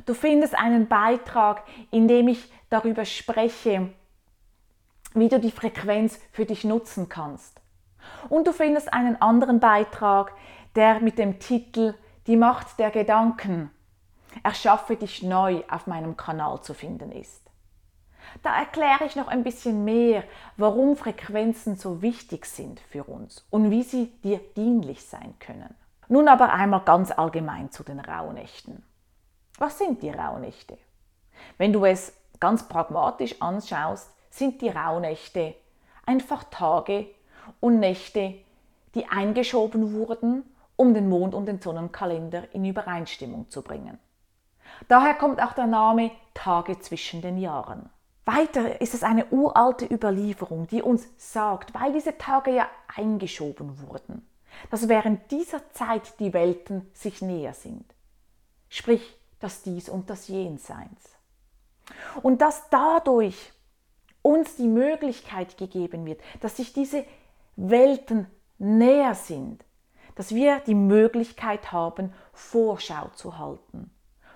Du 0.06 0.14
findest 0.14 0.56
einen 0.56 0.88
Beitrag, 0.88 1.64
in 1.90 2.08
dem 2.08 2.28
ich 2.28 2.52
darüber 2.70 3.04
spreche, 3.06 3.90
wie 5.16 5.30
du 5.30 5.40
die 5.40 5.52
Frequenz 5.52 6.20
für 6.32 6.46
dich 6.46 6.64
nutzen 6.64 7.10
kannst. 7.10 7.60
Und 8.30 8.46
du 8.46 8.54
findest 8.54 8.94
einen 8.94 9.20
anderen 9.22 9.60
Beitrag, 9.60 10.34
der 10.76 11.00
mit 11.00 11.18
dem 11.18 11.40
Titel 11.40 11.96
Die 12.28 12.38
Macht 12.38 12.78
der 12.78 12.92
Gedanken 12.92 13.72
Erschaffe 14.44 14.96
dich 14.96 15.24
neu 15.24 15.64
auf 15.70 15.88
meinem 15.88 16.16
Kanal 16.16 16.62
zu 16.62 16.76
finden 16.76 17.12
ist. 17.12 17.47
Da 18.44 18.58
erkläre 18.58 19.06
ich 19.06 19.16
noch 19.16 19.28
ein 19.28 19.44
bisschen 19.44 19.84
mehr, 19.84 20.24
warum 20.58 20.96
Frequenzen 20.96 21.76
so 21.76 22.02
wichtig 22.02 22.46
sind 22.46 22.80
für 22.80 23.04
uns 23.04 23.46
und 23.50 23.72
wie 23.72 23.84
sie 23.84 24.08
dir 24.24 24.40
dienlich 24.56 25.06
sein 25.06 25.34
können. 25.40 25.76
Nun 26.08 26.28
aber 26.28 26.54
einmal 26.54 26.82
ganz 26.82 27.12
allgemein 27.12 27.72
zu 27.72 27.84
den 27.84 28.00
Rauhnächten. 28.00 28.84
Was 29.58 29.78
sind 29.78 30.02
die 30.02 30.10
Rauhnächte? 30.10 30.78
Wenn 31.58 31.74
du 31.74 31.86
es 31.86 32.14
ganz 32.40 32.68
pragmatisch 32.68 33.42
anschaust, 33.42 34.10
sind 34.30 34.62
die 34.62 34.70
Rauhnächte 34.70 35.56
einfach 36.06 36.44
Tage 36.46 37.08
und 37.60 37.80
Nächte, 37.80 38.36
die 38.96 39.08
eingeschoben 39.08 39.94
wurden, 39.94 40.44
um 40.76 40.94
den 40.94 41.10
Mond- 41.10 41.34
und 41.34 41.48
den 41.48 41.60
Sonnenkalender 41.60 42.54
in 42.54 42.66
Übereinstimmung 42.66 43.50
zu 43.50 43.62
bringen. 43.62 44.00
Daher 44.88 45.16
kommt 45.16 45.42
auch 45.42 45.54
der 45.54 45.68
Name 45.68 46.12
Tage 46.34 46.80
zwischen 46.80 47.22
den 47.22 47.38
Jahren. 47.38 47.90
Weiter 48.28 48.82
ist 48.82 48.94
es 48.94 49.04
eine 49.04 49.26
uralte 49.28 49.86
Überlieferung, 49.86 50.68
die 50.68 50.82
uns 50.82 51.08
sagt, 51.16 51.74
weil 51.74 51.94
diese 51.94 52.18
Tage 52.18 52.52
ja 52.52 52.68
eingeschoben 52.94 53.88
wurden, 53.88 54.28
dass 54.70 54.90
während 54.90 55.32
dieser 55.32 55.72
Zeit 55.72 56.20
die 56.20 56.34
Welten 56.34 56.92
sich 56.94 57.22
näher 57.22 57.54
sind. 57.54 57.86
Sprich, 58.68 59.18
das 59.40 59.62
Dies 59.62 59.88
und 59.88 60.10
das 60.10 60.28
Jenseits. 60.28 61.16
Und 62.22 62.42
dass 62.42 62.70
dadurch 62.70 63.54
uns 64.22 64.58
die 64.58 64.68
Möglichkeit 64.68 65.58
gegeben 65.58 66.06
wird, 66.06 66.20
dass 66.42 66.58
sich 66.58 66.74
diese 66.74 67.06
Welten 67.56 68.28
näher 68.58 69.16
sind, 69.16 69.64
dass 70.16 70.36
wir 70.36 70.60
die 70.68 70.76
Möglichkeit 70.76 71.72
haben, 71.72 72.14
Vorschau 72.34 73.08
zu 73.16 73.38
halten. 73.38 73.90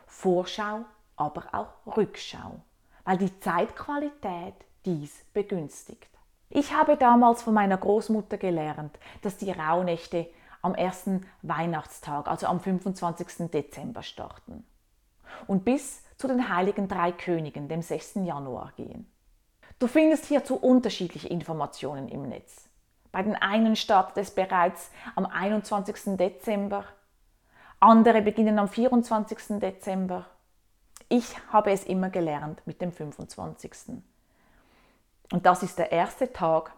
Vorschau, 0.05 0.85
aber 1.17 1.43
auch 1.51 1.97
Rückschau 1.97 2.61
weil 3.05 3.17
die 3.17 3.39
Zeitqualität 3.39 4.55
dies 4.85 5.25
begünstigt. 5.33 6.09
Ich 6.49 6.73
habe 6.73 6.97
damals 6.97 7.43
von 7.43 7.53
meiner 7.53 7.77
Großmutter 7.77 8.37
gelernt, 8.37 8.99
dass 9.21 9.37
die 9.37 9.51
Rauhnächte 9.51 10.27
am 10.61 10.75
ersten 10.75 11.25
Weihnachtstag, 11.41 12.27
also 12.27 12.47
am 12.47 12.59
25. 12.59 13.49
Dezember 13.51 14.03
starten 14.03 14.65
und 15.47 15.65
bis 15.65 16.03
zu 16.17 16.27
den 16.27 16.53
heiligen 16.53 16.87
drei 16.87 17.11
Königen, 17.11 17.67
dem 17.67 17.81
6. 17.81 18.15
Januar 18.15 18.73
gehen. 18.75 19.11
Du 19.79 19.87
findest 19.87 20.25
hierzu 20.25 20.55
unterschiedliche 20.55 21.27
Informationen 21.27 22.07
im 22.09 22.23
Netz. 22.23 22.69
Bei 23.11 23.23
den 23.23 23.35
einen 23.35 23.75
startet 23.75 24.17
es 24.17 24.31
bereits 24.31 24.91
am 25.15 25.25
21. 25.25 26.17
Dezember, 26.17 26.85
andere 27.79 28.21
beginnen 28.21 28.59
am 28.59 28.67
24. 28.67 29.59
Dezember 29.59 30.27
ich 31.11 31.35
habe 31.51 31.71
es 31.71 31.83
immer 31.83 32.09
gelernt 32.09 32.61
mit 32.65 32.81
dem 32.81 32.91
25. 32.91 33.73
Und 35.31 35.45
das 35.45 35.61
ist 35.61 35.77
der 35.77 35.91
erste 35.91 36.31
Tag 36.31 36.73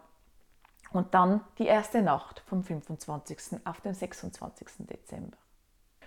und 0.92 1.14
dann 1.14 1.40
die 1.58 1.66
erste 1.66 2.02
Nacht 2.02 2.42
vom 2.46 2.62
25. 2.62 3.60
auf 3.64 3.80
den 3.80 3.94
26. 3.94 4.68
Dezember. 4.78 5.36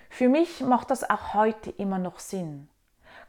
Für 0.10 0.30
mich 0.30 0.62
macht 0.62 0.92
das 0.92 1.10
auch 1.10 1.34
heute 1.34 1.72
immer 1.72 2.00
noch 2.00 2.20
Sinn. 2.20 2.70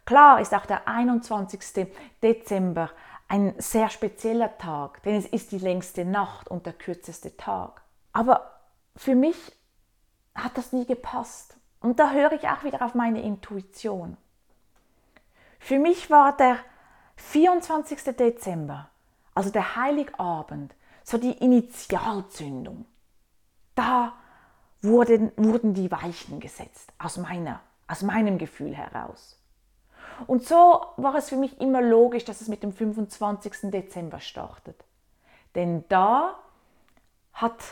Klar 0.05 0.41
ist 0.41 0.55
auch 0.55 0.67
der 0.67 0.87
21. 0.89 1.89
Dezember 2.23 2.91
ein 3.29 3.55
sehr 3.59 3.91
spezieller 3.91 4.57
Tag, 4.59 5.03
denn 5.03 5.17
es 5.17 5.27
ist 5.27 5.53
die 5.53 5.59
längste 5.59 6.05
Nacht 6.05 6.49
und 6.49 6.67
der 6.67 6.73
kürzeste 6.73 7.37
Tag. 7.37 7.83
Aber 8.13 8.61
für 8.97 9.15
mich 9.15 9.53
hat 10.35 10.57
das 10.57 10.73
nie 10.73 10.87
gepasst. 10.87 11.57
Und 11.81 12.01
da 12.01 12.11
höre 12.11 12.33
ich 12.33 12.49
auch 12.49 12.65
wieder 12.65 12.83
auf 12.83 12.95
meine 12.95 13.23
Intuition. 13.23 14.17
Für 15.59 15.79
mich 15.79 16.11
war 16.11 16.37
der 16.37 16.59
24. 17.17 18.17
Dezember, 18.17 18.91
also 19.35 19.51
der 19.51 19.77
Heiligabend, 19.77 20.75
so 21.05 21.19
die 21.19 21.33
Initialzündung. 21.33 22.87
Da 23.75 24.13
wurden, 24.83 25.33
wurden 25.37 25.75
die 25.75 25.91
Weichen 25.91 26.41
gesetzt, 26.41 26.93
aus, 26.99 27.17
meiner, 27.17 27.61
aus 27.87 28.03
meinem 28.03 28.39
Gefühl 28.39 28.75
heraus. 28.75 29.39
Und 30.27 30.45
so 30.45 30.85
war 30.97 31.15
es 31.15 31.29
für 31.29 31.37
mich 31.37 31.61
immer 31.61 31.81
logisch, 31.81 32.25
dass 32.25 32.41
es 32.41 32.49
mit 32.49 32.63
dem 32.63 32.73
25. 32.73 33.71
Dezember 33.71 34.21
startet. 34.21 34.85
Denn 35.55 35.85
da 35.89 36.39
hat, 37.33 37.63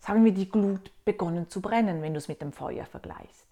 sagen 0.00 0.24
wir, 0.24 0.32
die 0.32 0.48
Glut 0.48 0.90
begonnen 1.04 1.48
zu 1.48 1.60
brennen, 1.60 2.02
wenn 2.02 2.14
du 2.14 2.18
es 2.18 2.28
mit 2.28 2.40
dem 2.40 2.52
Feuer 2.52 2.86
vergleichst. 2.86 3.47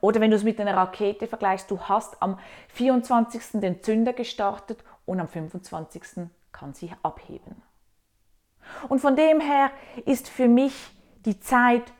Oder 0.00 0.20
wenn 0.20 0.30
du 0.30 0.36
es 0.36 0.44
mit 0.44 0.60
einer 0.60 0.76
Rakete 0.76 1.26
vergleichst, 1.26 1.70
du 1.70 1.80
hast 1.80 2.20
am 2.22 2.38
24. 2.68 3.60
den 3.60 3.82
Zünder 3.82 4.12
gestartet 4.12 4.82
und 5.06 5.20
am 5.20 5.28
25. 5.28 6.28
kann 6.52 6.74
sie 6.74 6.90
abheben. 7.02 7.62
Und 8.88 9.00
von 9.00 9.16
dem 9.16 9.40
her 9.40 9.70
ist 10.06 10.28
für 10.28 10.48
mich 10.48 10.74
die 11.24 11.40
Zeit 11.40 11.92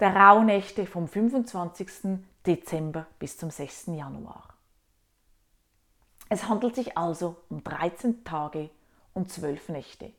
der 0.00 0.14
Rauhnächte 0.14 0.86
vom 0.86 1.08
25. 1.08 2.20
Dezember 2.46 3.06
bis 3.18 3.36
zum 3.36 3.50
6. 3.50 3.86
Januar. 3.88 4.48
Es 6.28 6.48
handelt 6.48 6.74
sich 6.74 6.96
also 6.96 7.36
um 7.48 7.64
13 7.64 8.24
Tage 8.24 8.70
und 9.14 9.30
12 9.30 9.70
Nächte. 9.70 10.12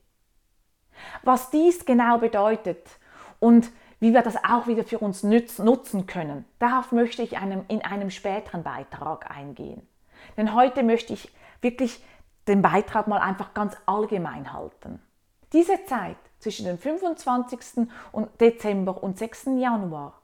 Was 1.23 1.49
dies 1.49 1.85
genau 1.85 2.17
bedeutet 2.17 2.87
und 3.39 3.71
wie 3.99 4.13
wir 4.13 4.21
das 4.21 4.37
auch 4.43 4.67
wieder 4.67 4.83
für 4.83 4.99
uns 4.99 5.23
nutzen 5.23 6.05
können. 6.07 6.45
Darauf 6.59 6.91
möchte 6.91 7.21
ich 7.21 7.37
einem, 7.37 7.65
in 7.67 7.83
einem 7.83 8.09
späteren 8.09 8.63
Beitrag 8.63 9.29
eingehen. 9.29 9.87
Denn 10.37 10.53
heute 10.53 10.83
möchte 10.83 11.13
ich 11.13 11.31
wirklich 11.61 12.03
den 12.47 12.61
Beitrag 12.61 13.07
mal 13.07 13.19
einfach 13.19 13.53
ganz 13.53 13.75
allgemein 13.85 14.53
halten. 14.53 15.01
Diese 15.53 15.83
Zeit 15.85 16.17
zwischen 16.39 16.65
dem 16.65 16.77
25. 16.77 17.87
Dezember 18.39 19.03
und 19.03 19.17
6. 19.17 19.49
Januar 19.57 20.21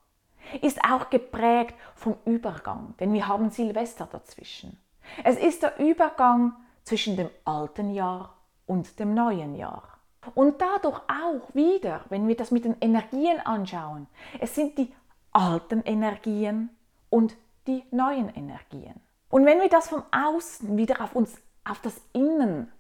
ist 0.62 0.79
auch 0.84 1.10
geprägt 1.10 1.75
vom 1.96 2.15
Übergang, 2.25 2.94
denn 3.00 3.13
wir 3.13 3.27
haben 3.27 3.50
Silvester 3.50 4.08
dazwischen. 4.12 4.79
Es 5.24 5.38
ist 5.38 5.63
der 5.63 5.79
Übergang 5.79 6.53
zwischen 6.84 7.17
dem 7.17 7.29
alten 7.44 7.94
Jahr 7.94 8.38
und 8.65 9.00
dem 9.00 9.13
neuen 9.13 9.55
Jahr. 9.55 9.94
Und 10.34 10.62
dadurch 10.62 11.00
auch 11.08 11.53
wieder, 11.53 12.05
wenn 12.10 12.27
wir 12.27 12.36
das 12.36 12.51
mit 12.51 12.65
den 12.65 12.77
Energien 12.82 13.39
anschauen, 13.39 14.08
es 14.39 14.55
sind 14.55 14.77
die 14.77 14.94
alten 15.32 15.82
Energien 15.84 16.70
und 17.10 17.36
die 17.67 17.84
neuen 17.91 18.29
Energien. 18.29 18.96
Und 19.29 19.46
wenn 19.46 19.60
wir 19.60 19.70
das 19.70 19.89
vom 19.89 20.03
Außen 20.12 20.77
wieder 20.77 21.01
auf 21.01 21.15
uns, 21.15 21.36
auf 21.63 21.79
das 21.82 22.00
Innen 22.13 22.72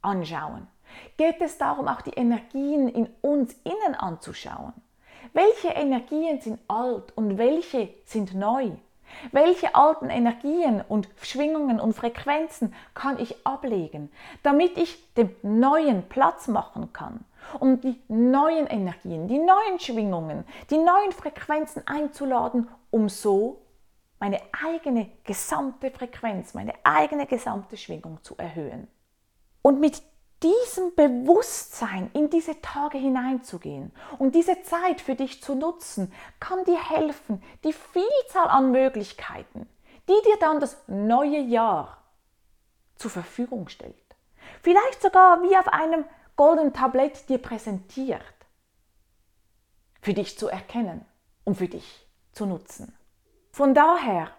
anschauen, 0.00 0.68
geht 1.16 1.40
es 1.40 1.58
darum, 1.58 1.88
auch 1.88 2.02
die 2.02 2.10
Energien 2.10 2.88
in 2.88 3.08
uns 3.20 3.54
innen 3.64 3.94
anzuschauen. 3.94 4.72
Welche 5.32 5.68
Energien 5.68 6.40
sind 6.40 6.60
alt 6.68 7.16
und 7.16 7.38
welche 7.38 7.88
sind 8.04 8.34
neu? 8.34 8.72
Welche 9.30 9.74
alten 9.74 10.10
Energien 10.10 10.82
und 10.88 11.08
Schwingungen 11.22 11.80
und 11.80 11.94
Frequenzen 11.94 12.74
kann 12.94 13.18
ich 13.18 13.46
ablegen, 13.46 14.10
damit 14.42 14.76
ich 14.76 15.12
dem 15.14 15.34
Neuen 15.42 16.08
Platz 16.08 16.48
machen 16.48 16.92
kann, 16.92 17.24
um 17.58 17.80
die 17.80 18.00
neuen 18.08 18.66
Energien, 18.66 19.28
die 19.28 19.38
neuen 19.38 19.78
Schwingungen, 19.78 20.44
die 20.70 20.78
neuen 20.78 21.12
Frequenzen 21.12 21.86
einzuladen, 21.86 22.68
um 22.90 23.08
so 23.08 23.62
meine 24.18 24.40
eigene 24.64 25.10
gesamte 25.24 25.90
Frequenz, 25.90 26.54
meine 26.54 26.74
eigene 26.84 27.26
gesamte 27.26 27.76
Schwingung 27.76 28.18
zu 28.22 28.36
erhöhen. 28.36 28.86
Und 29.62 29.80
mit 29.80 30.02
diesem 30.42 30.94
Bewusstsein 30.94 32.10
in 32.12 32.28
diese 32.30 32.60
Tage 32.60 32.98
hineinzugehen 32.98 33.92
und 34.18 34.34
diese 34.34 34.62
Zeit 34.62 35.00
für 35.00 35.14
dich 35.14 35.42
zu 35.42 35.54
nutzen, 35.54 36.12
kann 36.40 36.64
dir 36.64 36.82
helfen, 36.90 37.42
die 37.64 37.72
Vielzahl 37.72 38.48
an 38.48 38.72
Möglichkeiten, 38.72 39.68
die 40.08 40.20
dir 40.26 40.36
dann 40.40 40.60
das 40.60 40.76
neue 40.88 41.38
Jahr 41.38 41.98
zur 42.96 43.10
Verfügung 43.10 43.68
stellt. 43.68 43.94
Vielleicht 44.62 45.02
sogar 45.02 45.42
wie 45.42 45.56
auf 45.56 45.68
einem 45.68 46.04
goldenen 46.36 46.72
Tablett 46.72 47.28
dir 47.28 47.38
präsentiert, 47.38 48.22
für 50.00 50.14
dich 50.14 50.38
zu 50.38 50.48
erkennen 50.48 51.04
und 51.44 51.56
für 51.56 51.68
dich 51.68 52.06
zu 52.32 52.46
nutzen. 52.46 52.96
Von 53.52 53.74
daher 53.74 54.30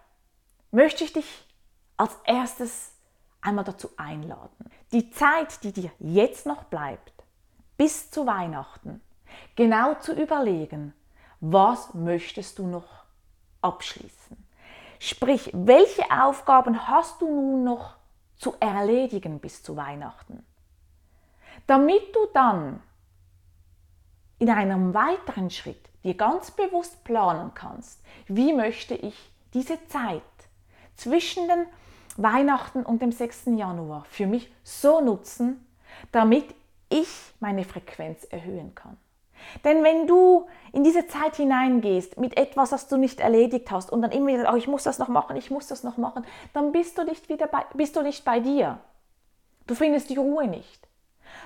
möchte 0.71 1.03
ich 1.03 1.13
dich 1.13 1.47
als 1.97 2.17
erstes 2.25 2.92
einmal 3.43 3.65
dazu 3.65 3.89
einladen, 3.97 4.71
die 4.91 5.09
Zeit, 5.11 5.63
die 5.63 5.71
dir 5.71 5.91
jetzt 5.99 6.45
noch 6.45 6.63
bleibt, 6.65 7.13
bis 7.77 8.09
zu 8.11 8.25
Weihnachten, 8.25 9.01
genau 9.55 9.95
zu 9.95 10.13
überlegen, 10.13 10.93
was 11.39 11.93
möchtest 11.93 12.59
du 12.59 12.67
noch 12.67 13.03
abschließen. 13.61 14.37
Sprich, 14.99 15.49
welche 15.53 16.03
Aufgaben 16.09 16.87
hast 16.87 17.21
du 17.21 17.27
nun 17.27 17.63
noch 17.63 17.95
zu 18.37 18.55
erledigen 18.59 19.39
bis 19.39 19.61
zu 19.61 19.75
Weihnachten? 19.75 20.45
Damit 21.67 22.15
du 22.15 22.19
dann 22.33 22.81
in 24.39 24.49
einem 24.49 24.93
weiteren 24.93 25.49
Schritt 25.49 25.89
dir 26.03 26.15
ganz 26.15 26.51
bewusst 26.51 27.03
planen 27.03 27.53
kannst, 27.53 28.01
wie 28.27 28.53
möchte 28.53 28.95
ich 28.95 29.15
diese 29.53 29.85
Zeit 29.87 30.21
zwischen 30.95 31.47
den 31.47 31.65
Weihnachten 32.17 32.83
und 32.83 33.01
dem 33.01 33.11
6. 33.11 33.45
Januar 33.55 34.05
für 34.09 34.27
mich 34.27 34.51
so 34.63 35.01
nutzen, 35.01 35.65
damit 36.11 36.45
ich 36.89 37.33
meine 37.39 37.63
Frequenz 37.63 38.23
erhöhen 38.25 38.75
kann. 38.75 38.97
Denn 39.63 39.83
wenn 39.83 40.07
du 40.07 40.47
in 40.71 40.83
diese 40.83 41.07
Zeit 41.07 41.35
hineingehst 41.35 42.17
mit 42.17 42.37
etwas, 42.37 42.69
das 42.69 42.87
du 42.87 42.97
nicht 42.97 43.19
erledigt 43.19 43.71
hast 43.71 43.91
und 43.91 44.01
dann 44.01 44.11
immer 44.11 44.27
wieder, 44.27 44.51
oh, 44.53 44.55
ich 44.55 44.67
muss 44.67 44.83
das 44.83 44.99
noch 44.99 45.09
machen, 45.09 45.35
ich 45.35 45.51
muss 45.51 45.67
das 45.67 45.83
noch 45.83 45.97
machen, 45.97 46.25
dann 46.53 46.71
bist 46.71 46.97
du 46.97 47.03
nicht 47.03 47.29
wieder 47.29 47.47
bei, 47.47 47.65
bist 47.73 47.95
du 47.95 48.01
nicht 48.01 48.23
bei 48.23 48.39
dir. 48.39 48.79
Du 49.67 49.75
findest 49.75 50.09
die 50.09 50.17
Ruhe 50.17 50.47
nicht. 50.47 50.87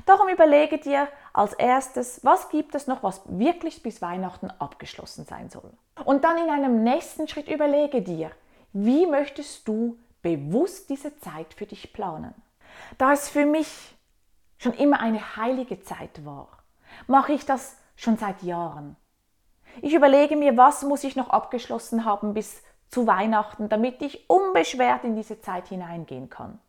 Darum 0.05 0.27
überlege 0.27 0.77
dir 0.77 1.07
als 1.33 1.53
erstes, 1.53 2.23
was 2.23 2.49
gibt 2.49 2.75
es 2.75 2.87
noch, 2.87 3.03
was 3.03 3.21
wirklich 3.25 3.83
bis 3.83 4.01
Weihnachten 4.01 4.51
abgeschlossen 4.59 5.25
sein 5.25 5.49
soll. 5.49 5.71
Und 6.05 6.23
dann 6.23 6.37
in 6.37 6.49
einem 6.49 6.83
nächsten 6.83 7.27
Schritt 7.27 7.47
überlege 7.47 8.01
dir, 8.01 8.31
wie 8.73 9.05
möchtest 9.05 9.67
du 9.67 9.97
bewusst 10.27 10.89
diese 10.89 11.17
Zeit 11.19 11.53
für 11.53 11.65
dich 11.65 11.93
planen. 11.93 12.33
Da 12.97 13.13
es 13.13 13.29
für 13.29 13.45
mich 13.45 13.95
schon 14.57 14.73
immer 14.73 14.99
eine 14.99 15.37
heilige 15.37 15.81
Zeit 15.81 16.25
war, 16.25 16.49
mache 17.07 17.31
ich 17.31 17.45
das 17.45 17.77
schon 17.95 18.17
seit 18.17 18.43
Jahren. 18.43 18.97
Ich 19.81 19.93
überlege 19.93 20.35
mir, 20.35 20.57
was 20.57 20.83
muss 20.83 21.05
ich 21.05 21.15
noch 21.15 21.29
abgeschlossen 21.29 22.03
haben 22.03 22.33
bis 22.33 22.61
zu 22.89 23.07
Weihnachten, 23.07 23.69
damit 23.69 24.01
ich 24.01 24.29
unbeschwert 24.29 25.05
in 25.05 25.15
diese 25.15 25.39
Zeit 25.39 25.67
hineingehen 25.67 26.29
kann. 26.29 26.59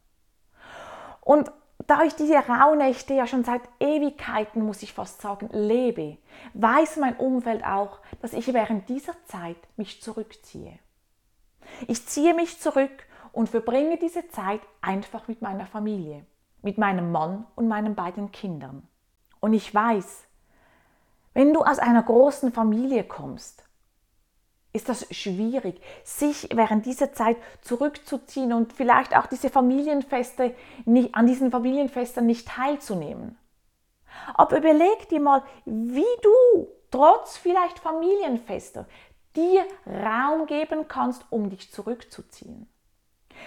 Und 1.20 1.50
da 1.86 2.02
ich 2.02 2.14
diese 2.14 2.36
Rauhnächte 2.36 3.14
ja 3.14 3.26
schon 3.26 3.44
seit 3.44 3.62
Ewigkeiten, 3.80 4.62
muss 4.62 4.82
ich 4.82 4.92
fast 4.92 5.20
sagen, 5.20 5.48
lebe, 5.52 6.18
weiß 6.54 6.98
mein 6.98 7.16
Umfeld 7.16 7.64
auch, 7.64 7.98
dass 8.20 8.34
ich 8.34 8.52
während 8.52 8.88
dieser 8.88 9.14
Zeit 9.24 9.56
mich 9.76 10.02
zurückziehe. 10.02 10.78
Ich 11.86 12.06
ziehe 12.06 12.34
mich 12.34 12.60
zurück 12.60 12.90
und 13.38 13.48
verbringe 13.48 13.96
diese 13.98 14.26
Zeit 14.26 14.60
einfach 14.80 15.28
mit 15.28 15.42
meiner 15.42 15.64
Familie, 15.64 16.26
mit 16.60 16.76
meinem 16.76 17.12
Mann 17.12 17.46
und 17.54 17.68
meinen 17.68 17.94
beiden 17.94 18.32
Kindern. 18.32 18.82
Und 19.38 19.52
ich 19.52 19.72
weiß, 19.72 20.24
wenn 21.34 21.54
du 21.54 21.60
aus 21.60 21.78
einer 21.78 22.02
großen 22.02 22.50
Familie 22.50 23.04
kommst, 23.04 23.62
ist 24.72 24.88
das 24.88 25.06
schwierig, 25.14 25.80
sich 26.02 26.48
während 26.52 26.84
dieser 26.84 27.12
Zeit 27.12 27.36
zurückzuziehen 27.60 28.52
und 28.52 28.72
vielleicht 28.72 29.16
auch 29.16 29.26
diese 29.26 29.50
Familienfeste 29.50 30.52
nicht, 30.84 31.14
an 31.14 31.28
diesen 31.28 31.52
Familienfesten 31.52 32.26
nicht 32.26 32.48
teilzunehmen. 32.48 33.38
Aber 34.34 34.58
überleg 34.58 35.08
dir 35.10 35.20
mal, 35.20 35.44
wie 35.64 36.02
du 36.22 36.66
trotz 36.90 37.36
vielleicht 37.36 37.78
Familienfester 37.78 38.88
dir 39.36 39.64
Raum 39.86 40.46
geben 40.46 40.88
kannst, 40.88 41.24
um 41.30 41.50
dich 41.50 41.70
zurückzuziehen. 41.70 42.68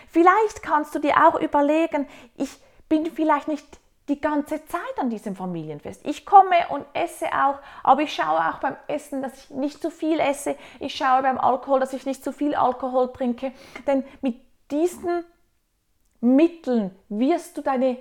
Vielleicht 0.10 0.64
kannst 0.64 0.94
du 0.96 1.00
dir 1.00 1.16
auch 1.18 1.40
überlegen, 1.40 2.08
ich 2.38 2.50
bin 2.90 3.06
vielleicht 3.08 3.48
nicht 3.48 3.80
die 4.10 4.20
ganze 4.20 4.66
Zeit 4.66 5.00
an 5.00 5.10
diesem 5.10 5.36
Familienfest. 5.36 6.06
Ich 6.06 6.26
komme 6.26 6.56
und 6.70 6.86
esse 6.94 7.28
auch, 7.28 7.60
aber 7.84 8.02
ich 8.02 8.14
schaue 8.14 8.40
auch 8.40 8.60
beim 8.60 8.76
Essen, 8.88 9.22
dass 9.22 9.46
ich 9.46 9.50
nicht 9.52 9.82
zu 9.82 9.90
viel 9.90 10.20
esse. 10.20 10.56
Ich 10.80 10.96
schaue 10.96 11.22
beim 11.22 11.38
Alkohol, 11.38 11.80
dass 11.80 11.94
ich 11.94 12.06
nicht 12.06 12.24
zu 12.24 12.34
viel 12.34 12.56
Alkohol 12.56 13.14
trinke. 13.14 13.54
Denn 13.88 14.04
mit 14.22 14.36
diesen 14.70 15.24
Mitteln 16.20 16.96
wirst 17.10 17.58
du 17.58 17.62
deine 17.62 17.98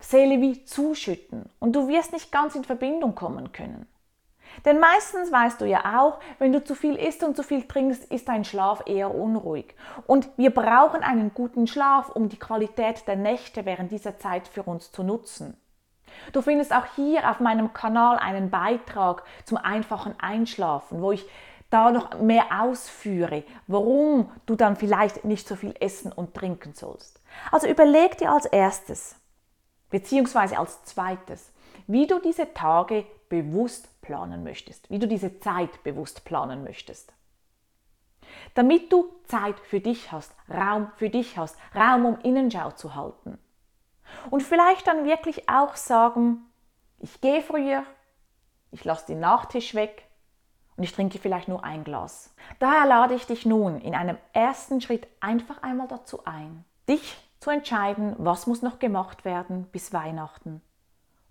Seele 0.00 0.40
wie 0.40 0.64
zuschütten 0.64 1.50
und 1.58 1.74
du 1.74 1.88
wirst 1.88 2.12
nicht 2.12 2.30
ganz 2.30 2.54
in 2.54 2.64
Verbindung 2.64 3.14
kommen 3.14 3.52
können. 3.52 3.86
Denn 4.64 4.80
meistens 4.80 5.30
weißt 5.30 5.60
du 5.60 5.64
ja 5.64 6.00
auch, 6.00 6.18
wenn 6.38 6.52
du 6.52 6.62
zu 6.62 6.74
viel 6.74 6.96
isst 6.96 7.22
und 7.22 7.36
zu 7.36 7.42
viel 7.42 7.66
trinkst, 7.66 8.04
ist 8.04 8.28
dein 8.28 8.44
Schlaf 8.44 8.82
eher 8.86 9.14
unruhig. 9.14 9.74
Und 10.06 10.28
wir 10.36 10.50
brauchen 10.50 11.02
einen 11.02 11.32
guten 11.34 11.66
Schlaf, 11.66 12.10
um 12.10 12.28
die 12.28 12.38
Qualität 12.38 13.06
der 13.06 13.16
Nächte 13.16 13.64
während 13.64 13.92
dieser 13.92 14.18
Zeit 14.18 14.48
für 14.48 14.62
uns 14.62 14.92
zu 14.92 15.02
nutzen. 15.02 15.56
Du 16.32 16.42
findest 16.42 16.72
auch 16.74 16.86
hier 16.96 17.30
auf 17.30 17.40
meinem 17.40 17.72
Kanal 17.72 18.18
einen 18.18 18.50
Beitrag 18.50 19.22
zum 19.44 19.58
einfachen 19.58 20.14
Einschlafen, 20.18 21.00
wo 21.02 21.12
ich 21.12 21.26
da 21.70 21.90
noch 21.90 22.18
mehr 22.20 22.46
ausführe, 22.62 23.44
warum 23.66 24.30
du 24.46 24.56
dann 24.56 24.76
vielleicht 24.76 25.24
nicht 25.24 25.46
so 25.46 25.54
viel 25.54 25.74
essen 25.80 26.12
und 26.12 26.34
trinken 26.34 26.72
sollst. 26.74 27.20
Also 27.52 27.66
überleg 27.66 28.16
dir 28.16 28.32
als 28.32 28.46
erstes, 28.46 29.16
beziehungsweise 29.90 30.58
als 30.58 30.82
zweites, 30.84 31.52
wie 31.86 32.06
du 32.06 32.18
diese 32.20 32.52
Tage 32.54 33.06
bewusst 33.28 34.00
planen 34.02 34.42
möchtest, 34.44 34.90
wie 34.90 34.98
du 34.98 35.06
diese 35.06 35.38
Zeit 35.40 35.82
bewusst 35.82 36.24
planen 36.24 36.64
möchtest. 36.64 37.12
Damit 38.54 38.92
du 38.92 39.08
Zeit 39.24 39.58
für 39.60 39.80
dich 39.80 40.12
hast, 40.12 40.34
Raum 40.50 40.90
für 40.96 41.10
dich 41.10 41.38
hast, 41.38 41.56
Raum 41.74 42.04
um 42.06 42.20
Innenschau 42.20 42.70
zu 42.72 42.94
halten. 42.94 43.38
Und 44.30 44.42
vielleicht 44.42 44.86
dann 44.86 45.04
wirklich 45.04 45.48
auch 45.48 45.76
sagen, 45.76 46.46
ich 46.98 47.20
gehe 47.20 47.42
früher, 47.42 47.84
ich 48.70 48.84
lasse 48.84 49.06
den 49.06 49.20
Nachtisch 49.20 49.74
weg 49.74 50.08
und 50.76 50.84
ich 50.84 50.92
trinke 50.92 51.18
vielleicht 51.18 51.48
nur 51.48 51.64
ein 51.64 51.84
Glas. 51.84 52.34
Daher 52.58 52.86
lade 52.86 53.14
ich 53.14 53.26
dich 53.26 53.46
nun 53.46 53.80
in 53.80 53.94
einem 53.94 54.18
ersten 54.32 54.80
Schritt 54.80 55.06
einfach 55.20 55.62
einmal 55.62 55.88
dazu 55.88 56.24
ein, 56.24 56.64
dich 56.88 57.16
zu 57.40 57.50
entscheiden, 57.50 58.14
was 58.18 58.46
muss 58.46 58.62
noch 58.62 58.78
gemacht 58.78 59.24
werden 59.24 59.64
bis 59.70 59.92
Weihnachten. 59.92 60.62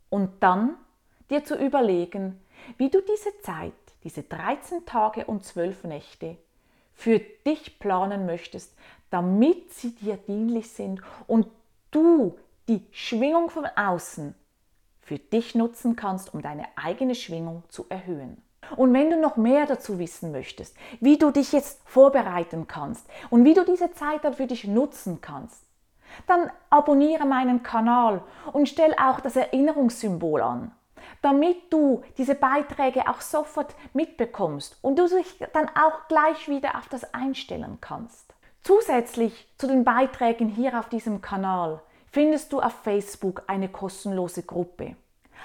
Und 0.09 0.31
dann 0.41 0.75
dir 1.29 1.43
zu 1.43 1.55
überlegen, 1.55 2.39
wie 2.77 2.89
du 2.89 3.01
diese 3.01 3.37
Zeit, 3.41 3.73
diese 4.03 4.23
13 4.23 4.85
Tage 4.85 5.25
und 5.25 5.43
12 5.43 5.83
Nächte 5.85 6.37
für 6.93 7.19
dich 7.19 7.79
planen 7.79 8.25
möchtest, 8.25 8.73
damit 9.09 9.73
sie 9.73 9.91
dir 9.95 10.17
dienlich 10.17 10.71
sind 10.71 11.01
und 11.27 11.47
du 11.91 12.37
die 12.67 12.85
Schwingung 12.91 13.49
von 13.49 13.65
außen 13.65 14.35
für 15.01 15.19
dich 15.19 15.55
nutzen 15.55 15.95
kannst, 15.95 16.33
um 16.33 16.41
deine 16.41 16.65
eigene 16.75 17.15
Schwingung 17.15 17.63
zu 17.69 17.85
erhöhen. 17.89 18.41
Und 18.75 18.93
wenn 18.93 19.09
du 19.09 19.19
noch 19.19 19.37
mehr 19.37 19.65
dazu 19.65 19.99
wissen 19.99 20.31
möchtest, 20.31 20.75
wie 20.99 21.17
du 21.17 21.31
dich 21.31 21.53
jetzt 21.53 21.79
vorbereiten 21.85 22.67
kannst 22.67 23.05
und 23.29 23.45
wie 23.45 23.53
du 23.53 23.63
diese 23.63 23.91
Zeit 23.93 24.25
dann 24.25 24.33
für 24.33 24.47
dich 24.47 24.65
nutzen 24.65 25.21
kannst, 25.21 25.63
dann 26.25 26.49
abonniere 26.69 27.25
meinen 27.25 27.63
Kanal 27.63 28.21
und 28.53 28.67
stell 28.67 28.93
auch 28.95 29.19
das 29.19 29.35
Erinnerungssymbol 29.35 30.41
an, 30.41 30.71
damit 31.21 31.71
du 31.71 32.03
diese 32.17 32.35
Beiträge 32.35 33.07
auch 33.07 33.21
sofort 33.21 33.75
mitbekommst 33.93 34.77
und 34.81 34.97
du 34.97 35.07
dich 35.07 35.39
dann 35.53 35.69
auch 35.69 36.07
gleich 36.07 36.47
wieder 36.49 36.77
auf 36.77 36.87
das 36.89 37.13
einstellen 37.13 37.77
kannst. 37.81 38.33
Zusätzlich 38.63 39.47
zu 39.57 39.67
den 39.67 39.83
Beiträgen 39.83 40.49
hier 40.49 40.77
auf 40.77 40.89
diesem 40.89 41.21
Kanal 41.21 41.81
findest 42.11 42.51
du 42.51 42.59
auf 42.59 42.73
Facebook 42.83 43.43
eine 43.47 43.69
kostenlose 43.69 44.43
Gruppe. 44.43 44.95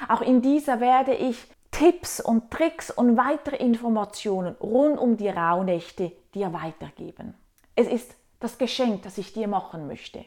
Auch 0.08 0.22
in 0.22 0.42
dieser 0.42 0.80
werde 0.80 1.14
ich 1.14 1.46
Tipps 1.70 2.20
und 2.20 2.50
Tricks 2.50 2.90
und 2.90 3.16
weitere 3.16 3.56
Informationen 3.56 4.56
rund 4.61 4.98
um 4.98 5.16
die 5.16 5.28
Rauhnächte 5.28 6.12
dir 6.35 6.52
weitergeben. 6.52 7.35
Es 7.74 7.87
ist 7.87 8.14
das 8.40 8.58
Geschenk, 8.58 9.02
das 9.02 9.18
ich 9.18 9.32
dir 9.32 9.48
machen 9.48 9.87
möchte. 9.87 10.24